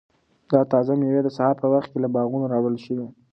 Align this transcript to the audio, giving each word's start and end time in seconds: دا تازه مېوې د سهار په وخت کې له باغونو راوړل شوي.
دا 0.51 0.61
تازه 0.71 0.93
مېوې 0.99 1.21
د 1.23 1.29
سهار 1.37 1.55
په 1.61 1.67
وخت 1.73 1.89
کې 1.91 1.97
له 2.03 2.09
باغونو 2.15 2.45
راوړل 2.53 2.77
شوي. 2.85 3.07